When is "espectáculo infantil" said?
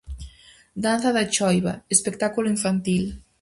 1.95-3.03